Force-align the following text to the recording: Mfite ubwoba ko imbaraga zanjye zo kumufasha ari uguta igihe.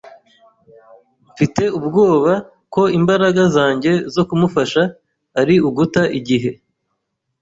Mfite 1.31 1.63
ubwoba 1.77 2.31
ko 2.73 2.81
imbaraga 2.97 3.43
zanjye 3.55 3.91
zo 4.15 4.23
kumufasha 4.29 4.81
ari 5.39 5.55
uguta 5.67 6.01
igihe. 6.19 6.51